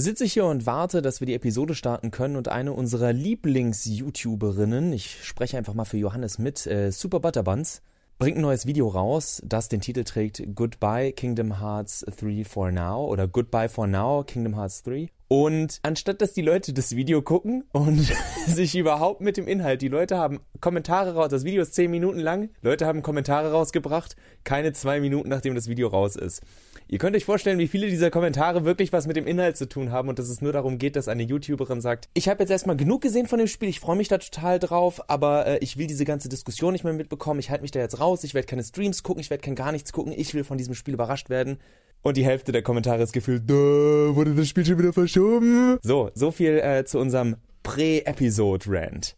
[0.00, 4.92] sitze ich hier und warte, dass wir die Episode starten können und eine unserer Lieblings-YouTuberinnen,
[4.92, 7.82] ich spreche einfach mal für Johannes mit, äh, Super Butterbuns,
[8.18, 13.04] bringt ein neues Video raus, das den Titel trägt Goodbye Kingdom Hearts 3 for Now
[13.06, 15.08] oder Goodbye for Now Kingdom Hearts 3.
[15.32, 18.12] Und anstatt dass die Leute das Video gucken und
[18.46, 22.18] sich überhaupt mit dem Inhalt, die Leute haben Kommentare raus, das Video ist 10 Minuten
[22.18, 26.42] lang, Leute haben Kommentare rausgebracht, keine zwei Minuten nachdem das Video raus ist.
[26.86, 29.90] Ihr könnt euch vorstellen, wie viele dieser Kommentare wirklich was mit dem Inhalt zu tun
[29.90, 32.76] haben und dass es nur darum geht, dass eine YouTuberin sagt, ich habe jetzt erstmal
[32.76, 35.86] genug gesehen von dem Spiel, ich freue mich da total drauf, aber äh, ich will
[35.86, 38.64] diese ganze Diskussion nicht mehr mitbekommen, ich halte mich da jetzt raus, ich werde keine
[38.64, 41.56] Streams gucken, ich werde kein gar nichts gucken, ich will von diesem Spiel überrascht werden.
[42.04, 45.78] Und die Hälfte der Kommentare ist gefühlt, wurde das Spiel schon wieder verschoben.
[45.82, 49.16] So, so viel äh, zu unserem Prä-Episode-Rant.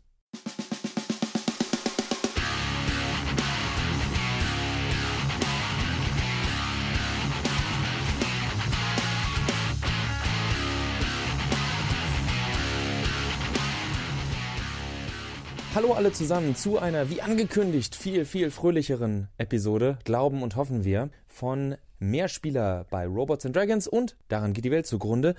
[15.75, 21.09] Hallo alle zusammen zu einer, wie angekündigt, viel, viel fröhlicheren Episode, glauben und hoffen wir,
[21.27, 21.77] von
[22.11, 25.35] Mehrspieler bei Robots and Dragons und daran geht die Welt zugrunde.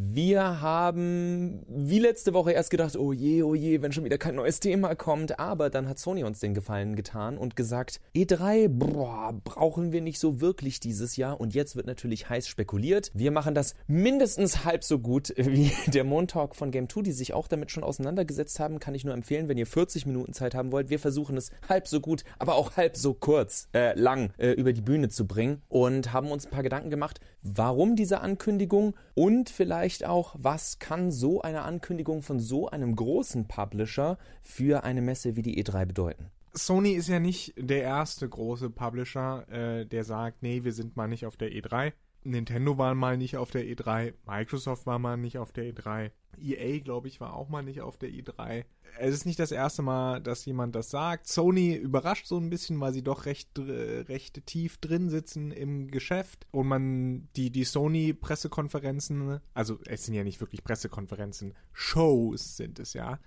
[0.00, 4.36] Wir haben wie letzte Woche erst gedacht, oh je, oh je, wenn schon wieder kein
[4.36, 5.40] neues Thema kommt.
[5.40, 10.20] Aber dann hat Sony uns den Gefallen getan und gesagt, E3, boah, brauchen wir nicht
[10.20, 11.40] so wirklich dieses Jahr.
[11.40, 13.10] Und jetzt wird natürlich heiß spekuliert.
[13.12, 17.34] Wir machen das mindestens halb so gut wie der Montalk von Game 2, die sich
[17.34, 18.78] auch damit schon auseinandergesetzt haben.
[18.78, 20.90] Kann ich nur empfehlen, wenn ihr 40 Minuten Zeit haben wollt.
[20.90, 24.72] Wir versuchen es halb so gut, aber auch halb so kurz, äh, lang äh, über
[24.72, 29.50] die Bühne zu bringen und haben uns ein paar Gedanken gemacht, warum diese Ankündigung und
[29.50, 35.00] vielleicht vielleicht auch, was kann so eine Ankündigung von so einem großen Publisher für eine
[35.00, 36.30] Messe wie die E3 bedeuten?
[36.52, 41.08] Sony ist ja nicht der erste große Publisher, äh, der sagt, nee, wir sind mal
[41.08, 41.92] nicht auf der E3.
[42.24, 46.78] Nintendo war mal nicht auf der E3, Microsoft war mal nicht auf der E3, EA,
[46.80, 48.64] glaube ich, war auch mal nicht auf der E3.
[48.98, 51.26] Es ist nicht das erste Mal, dass jemand das sagt.
[51.26, 56.46] Sony überrascht so ein bisschen, weil sie doch recht, recht tief drin sitzen im Geschäft
[56.50, 62.94] und man die, die Sony-Pressekonferenzen, also es sind ja nicht wirklich Pressekonferenzen, Shows sind es
[62.94, 63.18] ja,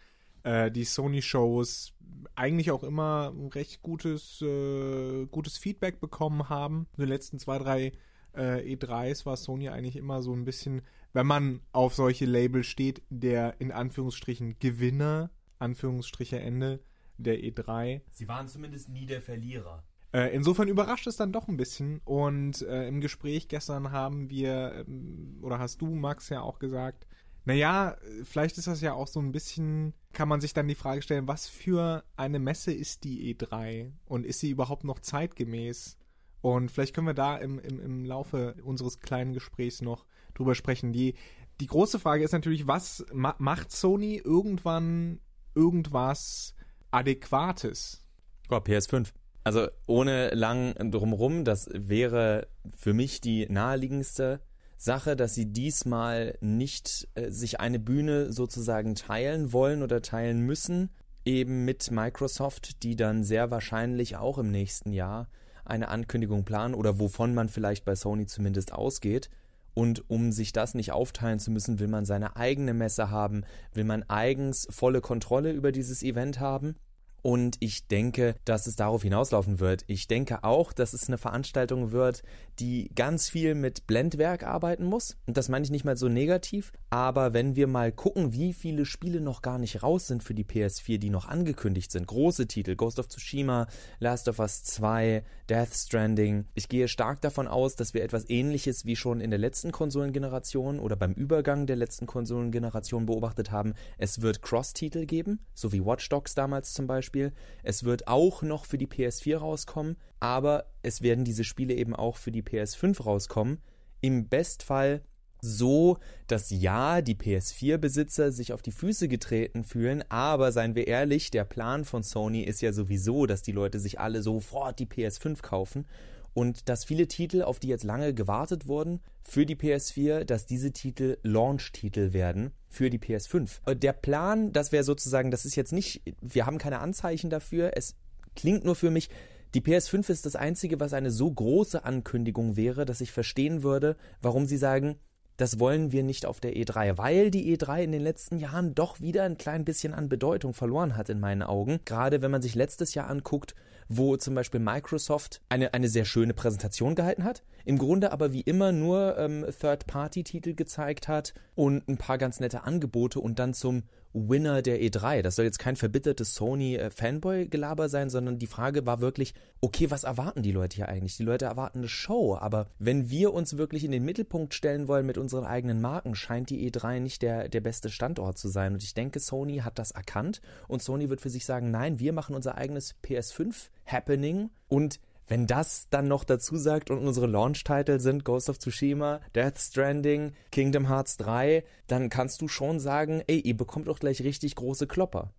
[0.44, 1.94] äh, die Sony-Shows
[2.36, 6.88] eigentlich auch immer recht gutes, äh, gutes Feedback bekommen haben.
[6.98, 7.92] In den letzten zwei, drei
[8.36, 10.82] äh, E3s war Sony eigentlich immer so ein bisschen,
[11.14, 16.80] wenn man auf solche Label steht, der in Anführungsstrichen Gewinner, Anführungsstriche Ende
[17.18, 18.02] der E3.
[18.12, 19.84] Sie waren zumindest nie der Verlierer.
[20.14, 22.02] Äh, insofern überrascht es dann doch ein bisschen.
[22.04, 27.08] Und äh, im Gespräch gestern haben wir, ähm, oder hast du, Max, ja auch gesagt,
[27.46, 31.02] naja, vielleicht ist das ja auch so ein bisschen, kann man sich dann die Frage
[31.02, 33.92] stellen, was für eine Messe ist die E3?
[34.06, 35.98] Und ist sie überhaupt noch zeitgemäß?
[36.42, 40.92] Und vielleicht können wir da im, im, im Laufe unseres kleinen Gesprächs noch drüber sprechen.
[40.92, 41.16] Die,
[41.60, 45.20] die große Frage ist natürlich, was ma macht Sony irgendwann
[45.54, 46.56] irgendwas
[46.90, 48.04] Adäquates?
[48.50, 49.12] Oh, PS5.
[49.44, 52.48] Also ohne lang drumrum, das wäre
[52.78, 54.42] für mich die naheliegendste
[54.78, 60.90] Sache, dass sie diesmal nicht äh, sich eine Bühne sozusagen teilen wollen oder teilen müssen,
[61.24, 65.30] eben mit Microsoft, die dann sehr wahrscheinlich auch im nächsten Jahr
[65.66, 69.30] eine Ankündigung planen oder wovon man vielleicht bei Sony zumindest ausgeht.
[69.74, 73.86] Und um sich das nicht aufteilen zu müssen, will man seine eigene Messe haben, will
[73.86, 76.76] man eigens volle Kontrolle über dieses Event haben
[77.22, 79.84] und ich denke, dass es darauf hinauslaufen wird.
[79.88, 82.24] Ich denke auch, dass es eine Veranstaltung wird,
[82.60, 85.18] die ganz viel mit Blendwerk arbeiten muss.
[85.28, 86.72] Und das meine ich nicht mal so negativ.
[86.90, 90.44] Aber wenn wir mal gucken, wie viele Spiele noch gar nicht raus sind für die
[90.44, 92.08] PS4, die noch angekündigt sind.
[92.08, 93.68] Große Titel, Ghost of Tsushima,
[94.00, 96.46] Last of Us 2, Death Stranding.
[96.54, 100.80] Ich gehe stark davon aus, dass wir etwas ähnliches wie schon in der letzten Konsolengeneration
[100.80, 103.74] oder beim Übergang der letzten Konsolengeneration beobachtet haben.
[103.98, 107.34] Es wird Cross-Titel geben, so wie Watch Dogs damals zum Beispiel Beispiel.
[107.64, 112.16] Es wird auch noch für die PS4 rauskommen, aber es werden diese Spiele eben auch
[112.18, 113.60] für die PS5 rauskommen.
[114.00, 115.02] Im Bestfall
[115.42, 121.32] so, dass ja, die PS4-Besitzer sich auf die Füße getreten fühlen, aber seien wir ehrlich,
[121.32, 125.42] der Plan von Sony ist ja sowieso, dass die Leute sich alle sofort die PS5
[125.42, 125.86] kaufen
[126.34, 130.72] und dass viele Titel, auf die jetzt lange gewartet wurden, für die PS4, dass diese
[130.72, 133.60] Titel Launch-Titel werden für die PS5.
[133.66, 137.72] Äh, der Plan, das wäre sozusagen, das ist jetzt nicht, wir haben keine Anzeichen dafür,
[137.76, 137.96] es
[138.36, 139.10] klingt nur für mich,
[139.54, 143.98] die PS5 ist das einzige, was eine so große Ankündigung wäre, dass ich verstehen würde,
[144.22, 144.98] warum sie sagen,
[145.42, 149.02] das wollen wir nicht auf der E3, weil die E3 in den letzten Jahren doch
[149.02, 151.80] wieder ein klein bisschen an Bedeutung verloren hat in meinen Augen.
[151.84, 153.56] Gerade wenn man sich letztes Jahr anguckt,
[153.90, 158.42] wo zum Beispiel Microsoft eine, eine sehr schöne Präsentation gehalten hat, im Grunde aber wie
[158.42, 163.84] immer nur ähm, Third-Party-Titel gezeigt hat und ein paar ganz nette Angebote und dann zum
[164.14, 165.22] Winner der E3.
[165.22, 170.44] Das soll jetzt kein verbittertes Sony-Fanboy-Gelaber sein, sondern die Frage war wirklich, okay, was erwarten
[170.44, 171.18] die Leute hier eigentlich?
[171.18, 175.06] Die Leute erwarten eine Show, aber wenn wir uns wirklich in den Mittelpunkt stellen wollen
[175.06, 178.74] mit unseren eigenen Marken, scheint die E3 nicht der, der beste Standort zu sein.
[178.74, 182.14] Und ich denke, Sony hat das erkannt und Sony wird für sich sagen, nein, wir
[182.14, 185.00] machen unser eigenes PS5-Happening und
[185.32, 190.34] wenn das dann noch dazu sagt und unsere Launch-Titel sind Ghost of Tsushima, Death Stranding,
[190.52, 194.88] Kingdom Hearts 3, dann kannst du schon sagen, ey, ihr bekommt doch gleich richtig große
[194.88, 195.34] Klopper.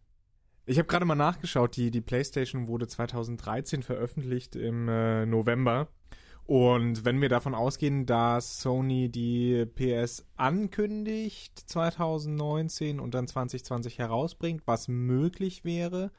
[0.65, 5.89] Ich habe gerade mal nachgeschaut, die, die PlayStation wurde 2013 veröffentlicht im äh, November.
[6.47, 14.63] Und wenn wir davon ausgehen, dass Sony die PS ankündigt 2019 und dann 2020 herausbringt,
[14.65, 16.13] was möglich wäre,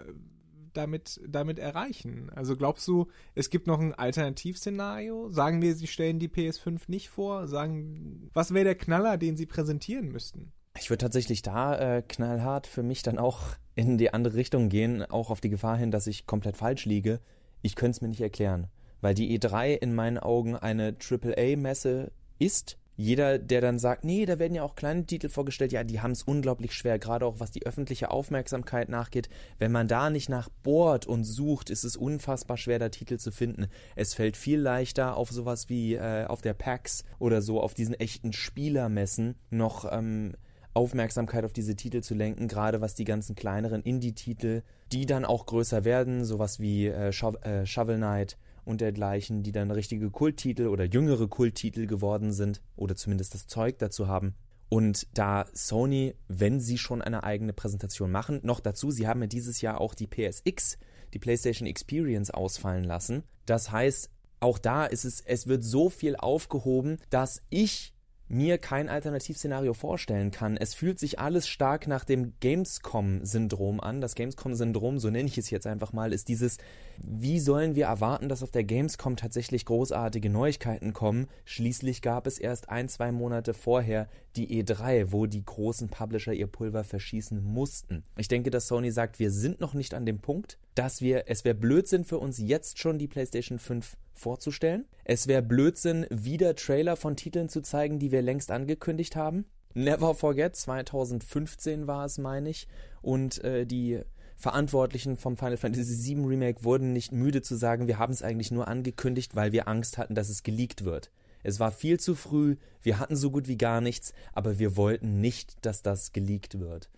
[0.78, 2.30] damit, damit erreichen?
[2.34, 5.28] Also glaubst du, es gibt noch ein Alternativszenario?
[5.30, 7.48] Sagen wir, sie stellen die PS5 nicht vor?
[7.48, 10.52] Sagen, was wäre der Knaller, den sie präsentieren müssten?
[10.78, 13.42] Ich würde tatsächlich da äh, knallhart für mich dann auch
[13.74, 17.20] in die andere Richtung gehen, auch auf die Gefahr hin, dass ich komplett falsch liege.
[17.62, 18.68] Ich könnte es mir nicht erklären,
[19.00, 24.40] weil die E3 in meinen Augen eine AAA-Messe ist, jeder, der dann sagt, nee, da
[24.40, 27.52] werden ja auch kleine Titel vorgestellt, ja, die haben es unglaublich schwer, gerade auch was
[27.52, 29.28] die öffentliche Aufmerksamkeit nachgeht.
[29.60, 33.30] Wenn man da nicht nach bohrt und sucht, ist es unfassbar schwer, da Titel zu
[33.30, 33.68] finden.
[33.94, 37.94] Es fällt viel leichter auf sowas wie äh, auf der PAX oder so, auf diesen
[37.94, 40.34] echten Spielermessen noch ähm,
[40.74, 45.46] Aufmerksamkeit auf diese Titel zu lenken, gerade was die ganzen kleineren Indie-Titel, die dann auch
[45.46, 50.66] größer werden, sowas wie äh, Sho äh, Shovel Knight und dergleichen, die dann richtige Kulttitel
[50.66, 54.34] oder jüngere Kulttitel geworden sind oder zumindest das Zeug dazu haben.
[54.68, 59.26] Und da Sony, wenn sie schon eine eigene Präsentation machen, noch dazu, sie haben ja
[59.26, 60.76] dieses Jahr auch die PSX,
[61.14, 63.22] die PlayStation Experience ausfallen lassen.
[63.46, 64.10] Das heißt,
[64.40, 67.94] auch da ist es, es wird so viel aufgehoben, dass ich
[68.28, 70.56] mir kein Alternativszenario vorstellen kann.
[70.56, 74.00] Es fühlt sich alles stark nach dem Gamescom-Syndrom an.
[74.00, 76.58] Das Gamescom-Syndrom, so nenne ich es jetzt einfach mal, ist dieses,
[76.98, 81.28] wie sollen wir erwarten, dass auf der Gamescom tatsächlich großartige Neuigkeiten kommen?
[81.44, 86.46] Schließlich gab es erst ein, zwei Monate vorher die E3, wo die großen Publisher ihr
[86.46, 88.04] Pulver verschießen mussten.
[88.16, 91.44] Ich denke, dass Sony sagt, wir sind noch nicht an dem Punkt, dass wir, es
[91.44, 94.84] wäre Blödsinn für uns jetzt schon die PlayStation 5 vorzustellen.
[95.02, 99.44] Es wäre Blödsinn, wieder Trailer von Titeln zu zeigen, die wir längst angekündigt haben.
[99.74, 102.68] Never Forget, 2015 war es, meine ich.
[103.02, 104.02] Und äh, die
[104.36, 108.52] Verantwortlichen vom Final Fantasy VII Remake wurden nicht müde zu sagen, wir haben es eigentlich
[108.52, 111.10] nur angekündigt, weil wir Angst hatten, dass es geleakt wird.
[111.42, 115.20] Es war viel zu früh, wir hatten so gut wie gar nichts, aber wir wollten
[115.20, 116.88] nicht, dass das geleakt wird.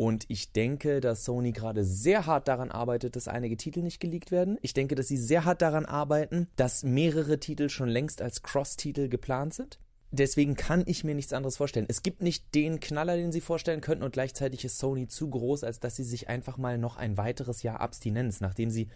[0.00, 4.30] Und ich denke, dass Sony gerade sehr hart daran arbeitet, dass einige Titel nicht geleakt
[4.30, 4.56] werden.
[4.62, 9.10] Ich denke, dass sie sehr hart daran arbeiten, dass mehrere Titel schon längst als Cross-Titel
[9.10, 9.78] geplant sind.
[10.10, 11.84] Deswegen kann ich mir nichts anderes vorstellen.
[11.86, 15.64] Es gibt nicht den Knaller, den sie vorstellen könnten und gleichzeitig ist Sony zu groß,
[15.64, 18.88] als dass sie sich einfach mal noch ein weiteres Jahr Abstinenz, nachdem sie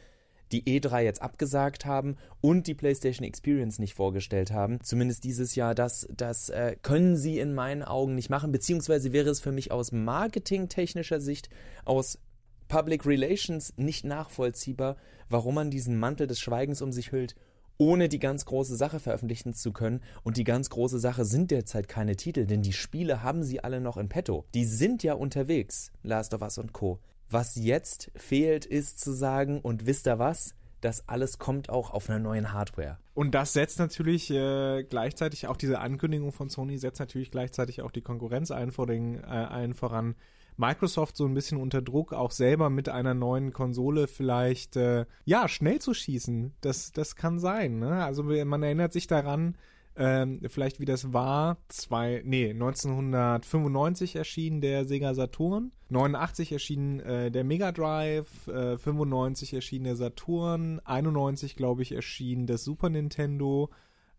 [0.54, 4.78] die E3 jetzt abgesagt haben und die PlayStation Experience nicht vorgestellt haben.
[4.82, 9.30] Zumindest dieses Jahr, das, das äh, können sie in meinen Augen nicht machen, beziehungsweise wäre
[9.30, 11.48] es für mich aus marketingtechnischer Sicht,
[11.84, 12.20] aus
[12.68, 14.96] Public Relations nicht nachvollziehbar,
[15.28, 17.34] warum man diesen Mantel des Schweigens um sich hüllt
[17.76, 20.00] ohne die ganz große Sache veröffentlichen zu können.
[20.22, 23.80] Und die ganz große Sache sind derzeit keine Titel, denn die Spiele haben sie alle
[23.80, 24.44] noch in petto.
[24.54, 27.00] Die sind ja unterwegs, Last of Us und Co.
[27.30, 30.54] Was jetzt fehlt, ist zu sagen, und wisst ihr was?
[30.80, 32.98] Das alles kommt auch auf einer neuen Hardware.
[33.14, 37.90] Und das setzt natürlich äh, gleichzeitig auch diese Ankündigung von Sony setzt natürlich gleichzeitig auch
[37.90, 40.14] die Konkurrenz ein, vor den, äh, allen voran
[40.56, 45.48] Microsoft so ein bisschen unter Druck, auch selber mit einer neuen Konsole vielleicht äh, ja
[45.48, 46.52] schnell zu schießen.
[46.60, 47.78] Das, das kann sein.
[47.78, 48.04] Ne?
[48.04, 49.56] Also man erinnert sich daran,
[49.96, 57.30] ähm, vielleicht wie das war, zwei, nee, 1995 erschien der Sega Saturn, 89 erschien äh,
[57.30, 63.70] der Mega Drive, äh, 95 erschien der Saturn, 91 glaube ich erschien das Super Nintendo,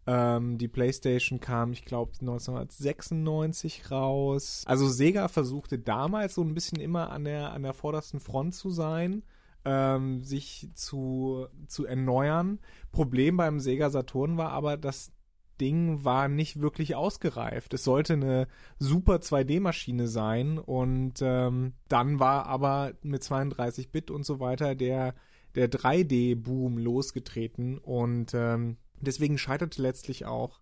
[0.08, 4.63] ähm, die PlayStation kam, ich glaube, 1996 raus.
[4.65, 8.70] Also Sega versuchte damals so ein bisschen immer an der, an der vordersten Front zu
[8.70, 9.24] sein.
[9.67, 12.60] Ähm, sich zu, zu erneuern.
[12.91, 15.12] Problem beim Sega Saturn war aber, dass
[15.60, 17.74] Ding war nicht wirklich ausgereift.
[17.74, 18.48] Es sollte eine
[18.80, 25.16] super 2D-Maschine sein und ähm, dann war aber mit 32-Bit und so weiter der,
[25.56, 30.60] der 3D-Boom losgetreten und ähm, Deswegen scheiterte letztlich auch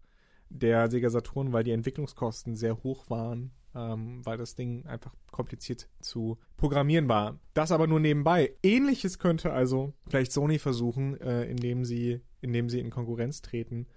[0.50, 5.88] der Sega Saturn, weil die Entwicklungskosten sehr hoch waren, ähm, weil das Ding einfach kompliziert
[6.00, 7.40] zu programmieren war.
[7.54, 8.54] Das aber nur nebenbei.
[8.62, 13.88] Ähnliches könnte also vielleicht Sony versuchen, äh, indem sie, indem sie in Konkurrenz treten,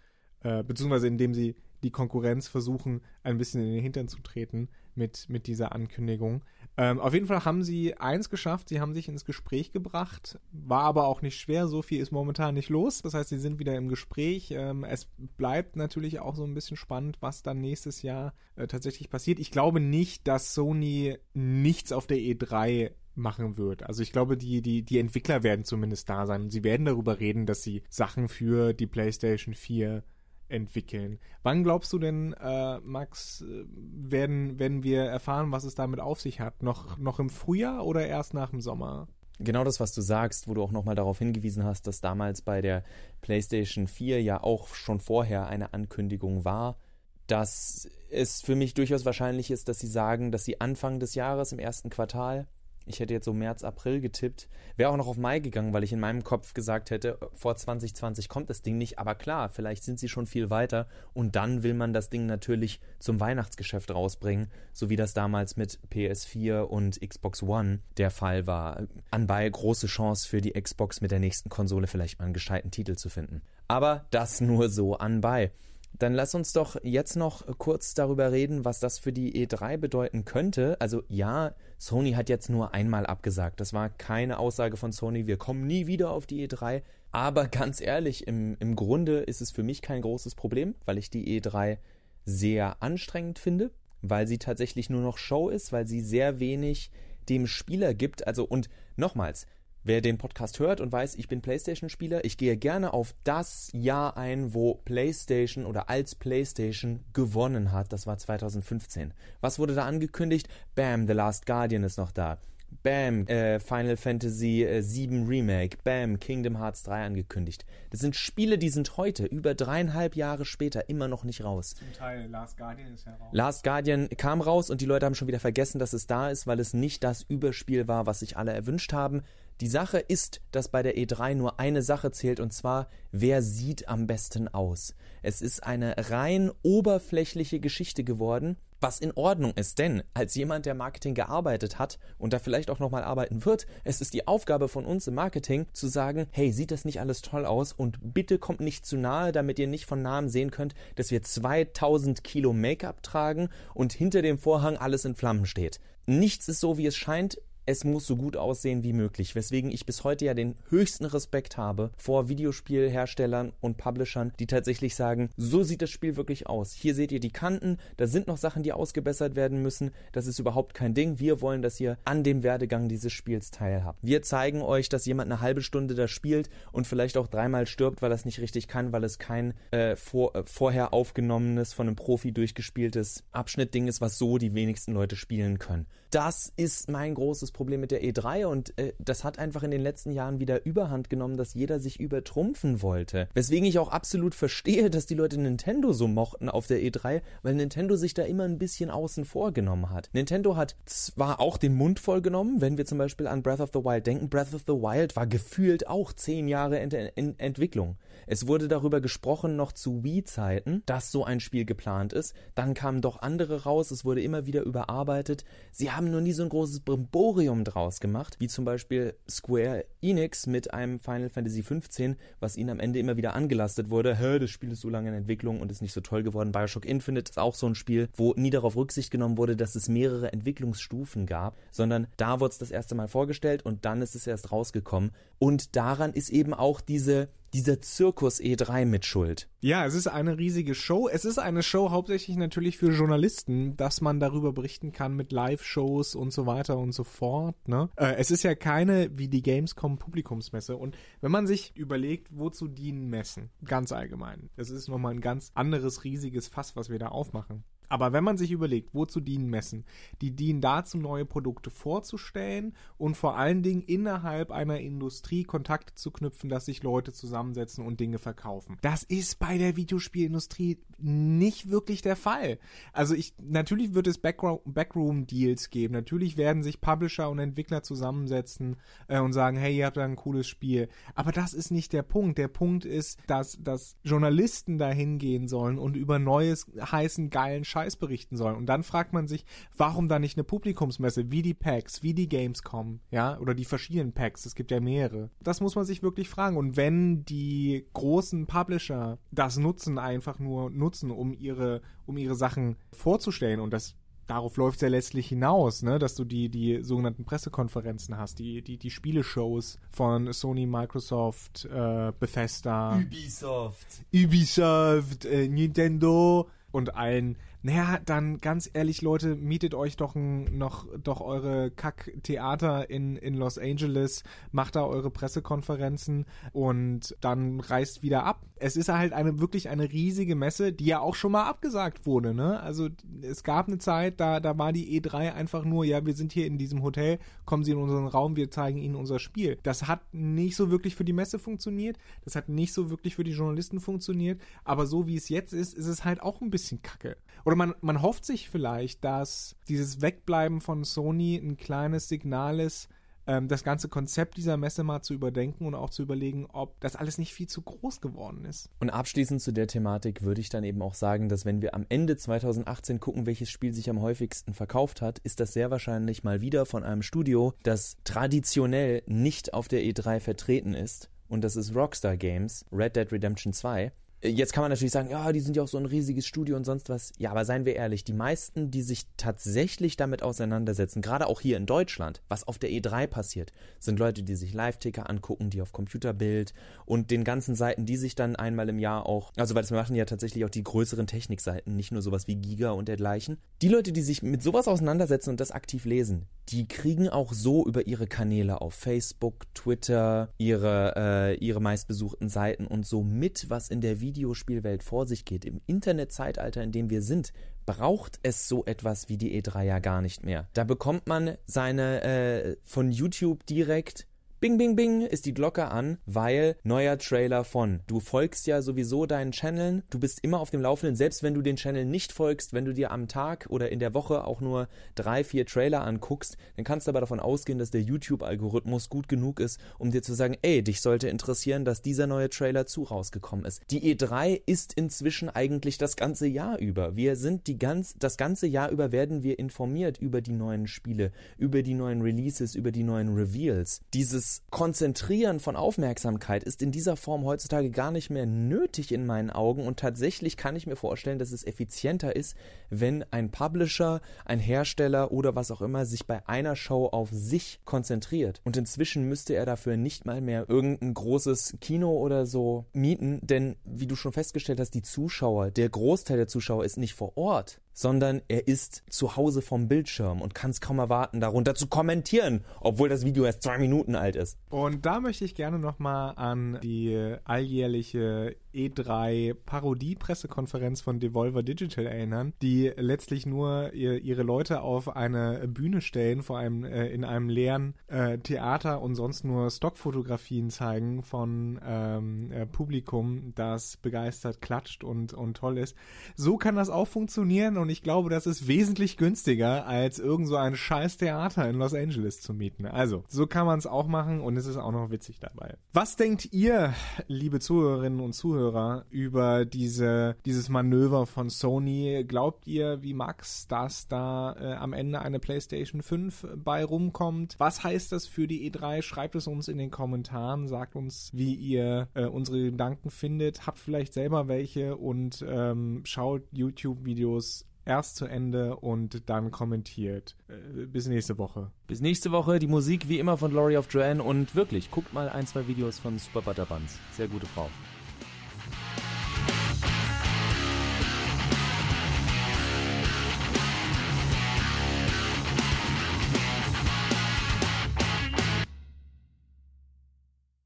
[0.46, 5.26] äh, beziehungsweise indem sie die Konkurrenz versuchen, ein bisschen in den Hintern zu treten mit,
[5.28, 6.44] mit dieser Ankündigung.
[6.76, 10.82] Ähm, auf jeden Fall haben sie eins geschafft, sie haben sich ins Gespräch gebracht, war
[10.82, 13.02] aber auch nicht schwer, so viel ist momentan nicht los.
[13.02, 14.52] Das heißt, sie sind wieder im Gespräch.
[14.52, 19.10] Ähm, es bleibt natürlich auch so ein bisschen spannend, was dann nächstes Jahr äh, tatsächlich
[19.10, 19.40] passiert.
[19.40, 23.82] Ich glaube nicht, dass Sony nichts auf der E3 machen wird.
[23.82, 27.46] Also ich glaube, die, die, die Entwickler werden zumindest da sein sie werden darüber reden,
[27.46, 30.04] dass sie Sachen für die PlayStation 4
[30.48, 31.18] entwickeln.
[31.42, 36.20] Wann glaubst du denn, äh, Max, äh, werden, werden wir erfahren, was es damit auf
[36.20, 36.62] sich hat?
[36.62, 39.08] Noch, noch im Frühjahr oder erst nach dem Sommer?
[39.38, 42.62] Genau das, was du sagst, wo du auch nochmal darauf hingewiesen hast, dass damals bei
[42.62, 42.84] der
[43.20, 46.78] PlayStation 4 ja auch schon vorher eine Ankündigung war,
[47.26, 51.52] dass es für mich durchaus wahrscheinlich ist, dass sie sagen, dass sie Anfang des Jahres
[51.52, 52.46] im ersten Quartal
[52.86, 54.48] ich hätte jetzt so März, April getippt.
[54.76, 58.28] Wäre auch noch auf Mai gegangen, weil ich in meinem Kopf gesagt hätte, vor 2020
[58.28, 58.98] kommt das Ding nicht.
[58.98, 62.80] Aber klar, vielleicht sind sie schon viel weiter und dann will man das Ding natürlich
[62.98, 68.86] zum Weihnachtsgeschäft rausbringen, so wie das damals mit PS4 und Xbox One der Fall war.
[69.10, 72.96] Anbei große Chance für die Xbox mit der nächsten Konsole vielleicht mal einen gescheiten Titel
[72.96, 73.42] zu finden.
[73.68, 75.50] Aber das nur so anbei.
[75.98, 80.24] Dann lass uns doch jetzt noch kurz darüber reden, was das für die E3 bedeuten
[80.24, 80.76] könnte.
[80.80, 83.60] Also ja, Sony hat jetzt nur einmal abgesagt.
[83.60, 86.82] Das war keine Aussage von Sony, wir kommen nie wieder auf die E3.
[87.12, 91.10] Aber ganz ehrlich, im, im Grunde ist es für mich kein großes Problem, weil ich
[91.10, 91.78] die E3
[92.24, 93.70] sehr anstrengend finde,
[94.02, 96.90] weil sie tatsächlich nur noch Show ist, weil sie sehr wenig
[97.28, 98.26] dem Spieler gibt.
[98.26, 99.46] Also und nochmals,
[99.88, 104.16] Wer den Podcast hört und weiß, ich bin PlayStation-Spieler, ich gehe gerne auf das Jahr
[104.16, 107.92] ein, wo PlayStation oder als PlayStation gewonnen hat.
[107.92, 109.14] Das war 2015.
[109.40, 110.48] Was wurde da angekündigt?
[110.74, 112.38] Bam, The Last Guardian ist noch da.
[112.82, 115.78] Bam, äh, Final Fantasy äh, 7 Remake.
[115.84, 117.64] Bam, Kingdom Hearts 3 angekündigt.
[117.90, 121.74] Das sind Spiele, die sind heute, über dreieinhalb Jahre später, immer noch nicht raus.
[121.74, 123.28] Zum Teil, Last Guardian ist ja raus.
[123.30, 126.48] Last Guardian kam raus und die Leute haben schon wieder vergessen, dass es da ist,
[126.48, 129.22] weil es nicht das Überspiel war, was sich alle erwünscht haben.
[129.62, 133.88] Die Sache ist, dass bei der E3 nur eine Sache zählt und zwar, wer sieht
[133.88, 134.94] am besten aus.
[135.22, 140.74] Es ist eine rein oberflächliche Geschichte geworden, was in Ordnung ist, denn als jemand, der
[140.74, 144.84] Marketing gearbeitet hat und da vielleicht auch nochmal arbeiten wird, es ist die Aufgabe von
[144.84, 148.60] uns im Marketing zu sagen, hey, sieht das nicht alles toll aus und bitte kommt
[148.60, 153.02] nicht zu nahe, damit ihr nicht von nahem sehen könnt, dass wir 2000 Kilo Make-up
[153.02, 155.80] tragen und hinter dem Vorhang alles in Flammen steht.
[156.04, 159.86] Nichts ist so, wie es scheint es muss so gut aussehen wie möglich, weswegen ich
[159.86, 165.64] bis heute ja den höchsten Respekt habe vor Videospielherstellern und Publishern, die tatsächlich sagen, so
[165.64, 166.72] sieht das Spiel wirklich aus.
[166.72, 170.38] Hier seht ihr die Kanten, da sind noch Sachen, die ausgebessert werden müssen, das ist
[170.38, 171.18] überhaupt kein Ding.
[171.18, 173.98] Wir wollen, dass ihr an dem Werdegang dieses Spiels teilhabt.
[174.00, 178.00] Wir zeigen euch, dass jemand eine halbe Stunde da spielt und vielleicht auch dreimal stirbt,
[178.00, 181.88] weil er es nicht richtig kann, weil es kein äh, vor, äh, vorher aufgenommenes, von
[181.88, 185.86] einem Profi durchgespieltes Abschnittding ist, was so die wenigsten Leute spielen können.
[186.16, 189.82] Das ist mein großes Problem mit der E3 und äh, das hat einfach in den
[189.82, 193.28] letzten Jahren wieder Überhand genommen, dass jeder sich übertrumpfen wollte.
[193.34, 197.54] Weswegen ich auch absolut verstehe, dass die Leute Nintendo so mochten auf der E3, weil
[197.54, 200.08] Nintendo sich da immer ein bisschen außen vor genommen hat.
[200.14, 203.72] Nintendo hat zwar auch den Mund voll genommen, wenn wir zum Beispiel an Breath of
[203.74, 204.30] the Wild denken.
[204.30, 207.98] Breath of the Wild war gefühlt auch zehn Jahre in, in Entwicklung.
[208.26, 212.34] Es wurde darüber gesprochen noch zu Wii-Zeiten, dass so ein Spiel geplant ist.
[212.54, 215.44] Dann kamen doch andere raus, es wurde immer wieder überarbeitet.
[215.72, 220.46] Sie haben nur nie so ein großes Brimborium draus gemacht, wie zum Beispiel Square Enix
[220.46, 224.16] mit einem Final Fantasy XV, was ihnen am Ende immer wieder angelastet wurde.
[224.16, 226.52] Hä, das Spiel ist so lange in Entwicklung und ist nicht so toll geworden.
[226.52, 229.88] Bioshock Infinite ist auch so ein Spiel, wo nie darauf Rücksicht genommen wurde, dass es
[229.88, 234.26] mehrere Entwicklungsstufen gab, sondern da wurde es das erste Mal vorgestellt und dann ist es
[234.26, 235.12] erst rausgekommen.
[235.38, 239.48] Und daran ist eben auch diese dieser Zirkus E3 mit Schuld.
[239.60, 241.08] Ja, es ist eine riesige Show.
[241.08, 246.14] Es ist eine Show hauptsächlich natürlich für Journalisten, dass man darüber berichten kann mit Live-Shows
[246.14, 247.56] und so weiter und so fort.
[247.66, 247.88] Ne?
[247.96, 250.76] Äh, es ist ja keine wie die Gamescom Publikumsmesse.
[250.76, 255.50] Und wenn man sich überlegt, wozu dienen Messen, ganz allgemein, das ist nochmal ein ganz
[255.54, 257.64] anderes riesiges Fass, was wir da aufmachen.
[257.88, 259.84] Aber wenn man sich überlegt, wozu dienen Messen?
[260.20, 266.10] Die dienen dazu, neue Produkte vorzustellen und vor allen Dingen innerhalb einer Industrie Kontakte zu
[266.10, 268.78] knüpfen, dass sich Leute zusammensetzen und Dinge verkaufen.
[268.82, 272.58] Das ist bei der Videospielindustrie nicht wirklich der Fall.
[272.92, 275.94] Also ich, natürlich wird es Backroom-Deals geben.
[275.94, 278.76] Natürlich werden sich Publisher und Entwickler zusammensetzen
[279.08, 280.88] äh, und sagen, hey, ihr habt da ein cooles Spiel.
[281.14, 282.38] Aber das ist nicht der Punkt.
[282.38, 287.75] Der Punkt ist, dass, dass Journalisten dahin gehen sollen und über neues, heißen, geilen Scheiß
[287.96, 288.56] berichten sollen.
[288.56, 289.44] Und dann fragt man sich,
[289.76, 294.12] warum da nicht eine Publikumsmesse wie die PAX, wie die Gamescom, ja, oder die verschiedenen
[294.12, 295.30] PAX, es gibt ja mehrere.
[295.40, 296.56] Das muss man sich wirklich fragen.
[296.56, 302.76] Und wenn die großen Publisher das nutzen, einfach nur nutzen, um ihre, um ihre Sachen
[302.92, 307.24] vorzustellen und das darauf läuft es ja letztlich hinaus, ne, dass du die, die sogenannten
[307.24, 316.48] Pressekonferenzen hast, die, die, die Spieleshows von Sony, Microsoft, äh, Bethesda, Ubisoft, Ubisoft, äh, Nintendo
[316.72, 322.88] und allen naja, dann ganz ehrlich, Leute, mietet euch doch ein, noch doch eure Kack-Theater
[322.88, 328.46] in, in Los Angeles, macht da eure Pressekonferenzen und dann reist wieder ab.
[328.54, 332.34] Es ist halt eine wirklich eine riesige Messe, die ja auch schon mal abgesagt wurde,
[332.34, 332.60] ne?
[332.60, 332.88] Also
[333.22, 336.46] es gab eine Zeit, da, da war die E3 einfach nur, ja, wir sind hier
[336.46, 339.58] in diesem Hotel, kommen Sie in unseren Raum, wir zeigen Ihnen unser Spiel.
[339.64, 343.24] Das hat nicht so wirklich für die Messe funktioniert, das hat nicht so wirklich für
[343.24, 346.80] die Journalisten funktioniert, aber so wie es jetzt ist, ist es halt auch ein bisschen
[346.80, 347.16] kacke.
[347.46, 352.88] Oder man, man hofft sich vielleicht, dass dieses Wegbleiben von Sony ein kleines Signal ist,
[353.28, 356.96] ähm, das ganze Konzept dieser Messe mal zu überdenken und auch zu überlegen, ob das
[356.96, 358.68] alles nicht viel zu groß geworden ist.
[358.80, 361.86] Und abschließend zu der Thematik würde ich dann eben auch sagen, dass wenn wir am
[361.88, 366.40] Ende 2018 gucken, welches Spiel sich am häufigsten verkauft hat, ist das sehr wahrscheinlich mal
[366.40, 371.10] wieder von einem Studio, das traditionell nicht auf der E3 vertreten ist.
[371.28, 373.92] Und das ist Rockstar Games, Red Dead Redemption 2.
[374.28, 376.64] Jetzt kann man natürlich sagen, ja, die sind ja auch so ein riesiges Studio und
[376.64, 377.12] sonst was.
[377.18, 381.56] Ja, aber seien wir ehrlich, die meisten, die sich tatsächlich damit auseinandersetzen, gerade auch hier
[381.56, 385.72] in Deutschland, was auf der E3 passiert, sind Leute, die sich Live-Ticker angucken, die auf
[385.72, 389.70] Computerbild und den ganzen Seiten, die sich dann einmal im Jahr auch, also weil das
[389.70, 393.38] machen ja tatsächlich auch die größeren Technikseiten, nicht nur sowas wie Giga und dergleichen.
[393.62, 397.66] Die Leute, die sich mit sowas auseinandersetzen und das aktiv lesen, die kriegen auch so
[397.66, 403.68] über ihre Kanäle auf Facebook, Twitter, ihre, äh, ihre meistbesuchten Seiten und so mit, was
[403.68, 405.44] in der Videospielwelt vor sich geht.
[405.44, 407.32] Im Internetzeitalter, in dem wir sind,
[407.66, 410.48] braucht es so etwas wie die E3 ja gar nicht mehr.
[410.54, 414.06] Da bekommt man seine äh, von YouTube direkt
[414.38, 417.80] Bing, bing, bing ist die Glocke an, weil neuer Trailer von.
[417.86, 421.40] Du folgst ja sowieso deinen Channeln, du bist immer auf dem Laufenden, selbst wenn du
[421.40, 424.68] den Channel nicht folgst, wenn du dir am Tag oder in der Woche auch nur
[424.94, 429.40] drei, vier Trailer anguckst, dann kannst du aber davon ausgehen, dass der YouTube-Algorithmus gut genug
[429.40, 433.46] ist, um dir zu sagen, ey, dich sollte interessieren, dass dieser neue Trailer zu rausgekommen
[433.46, 433.62] ist.
[433.70, 436.94] Die E3 ist inzwischen eigentlich das ganze Jahr über.
[436.94, 441.10] Wir sind die ganz, das ganze Jahr über werden wir informiert über die neuen Spiele,
[441.38, 443.80] über die neuen Releases, über die neuen Reveals.
[443.94, 449.06] Dieses dieses Konzentrieren von Aufmerksamkeit ist in dieser Form heutzutage gar nicht mehr nötig in
[449.06, 449.66] meinen Augen.
[449.66, 452.36] Und tatsächlich kann ich mir vorstellen, dass es effizienter ist,
[452.68, 457.60] wenn ein Publisher, ein Hersteller oder was auch immer sich bei einer Show auf sich
[457.64, 458.40] konzentriert.
[458.44, 463.56] Und inzwischen müsste er dafür nicht mal mehr irgendein großes Kino oder so mieten, denn
[463.64, 467.60] wie du schon festgestellt hast, die Zuschauer, der Großteil der Zuschauer ist nicht vor Ort
[467.76, 472.42] sondern er ist zu Hause vom Bildschirm und kann es kaum erwarten, darunter zu kommentieren,
[472.60, 474.38] obwohl das Video erst zwei Minuten alt ist.
[474.48, 482.32] Und da möchte ich gerne nochmal an die alljährliche E3 Parodie-Pressekonferenz von Devolver Digital erinnern,
[482.42, 487.28] die letztlich nur ihr, ihre Leute auf eine Bühne stellen, vor allem äh, in einem
[487.28, 494.82] leeren äh, Theater und sonst nur Stockfotografien zeigen von ähm, äh, Publikum, das begeistert klatscht
[494.84, 495.76] und, und toll ist.
[496.14, 500.36] So kann das auch funktionieren und ich glaube, das ist wesentlich günstiger, als irgend so
[500.36, 502.66] ein scheiß Theater in Los Angeles zu mieten.
[502.66, 505.56] Also, so kann man es auch machen und es ist auch noch witzig dabei.
[505.72, 506.74] Was denkt ihr,
[507.06, 508.45] liebe Zuhörerinnen und Zuhörer,
[508.90, 512.04] über diese, dieses Manöver von Sony?
[512.06, 517.34] Glaubt ihr, wie Max, dass da äh, am Ende eine PlayStation 5 bei rumkommt?
[517.38, 518.82] Was heißt das für die E3?
[518.82, 523.46] Schreibt es uns in den Kommentaren, sagt uns, wie ihr äh, unsere Gedanken findet.
[523.46, 530.16] Habt vielleicht selber welche und ähm, schaut YouTube-Videos erst zu Ende und dann kommentiert.
[530.28, 531.50] Äh, bis nächste Woche.
[531.66, 532.38] Bis nächste Woche.
[532.38, 535.78] Die Musik wie immer von Laurie of Joanne und wirklich, guckt mal ein, zwei Videos
[535.78, 536.78] von Super Butter Buns.
[536.92, 537.50] Sehr gute Frau.